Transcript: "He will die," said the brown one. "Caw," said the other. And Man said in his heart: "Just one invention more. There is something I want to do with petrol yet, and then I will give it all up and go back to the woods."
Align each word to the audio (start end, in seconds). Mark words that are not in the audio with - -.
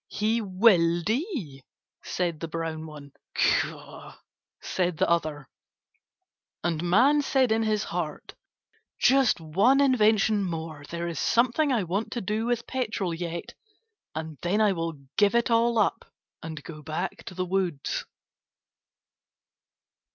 "He 0.09 0.41
will 0.41 1.03
die," 1.03 1.61
said 2.03 2.39
the 2.39 2.47
brown 2.47 2.87
one. 2.87 3.11
"Caw," 3.35 4.17
said 4.59 4.97
the 4.97 5.07
other. 5.07 5.47
And 6.63 6.81
Man 6.81 7.21
said 7.21 7.51
in 7.51 7.61
his 7.61 7.83
heart: 7.83 8.33
"Just 8.97 9.39
one 9.39 9.79
invention 9.79 10.41
more. 10.43 10.83
There 10.89 11.07
is 11.07 11.19
something 11.19 11.71
I 11.71 11.83
want 11.83 12.11
to 12.13 12.21
do 12.21 12.47
with 12.47 12.65
petrol 12.65 13.13
yet, 13.13 13.53
and 14.15 14.39
then 14.41 14.59
I 14.59 14.71
will 14.71 14.93
give 15.17 15.35
it 15.35 15.51
all 15.51 15.77
up 15.77 16.11
and 16.41 16.63
go 16.63 16.81
back 16.81 17.23
to 17.25 17.35
the 17.35 17.45
woods." 17.45 18.03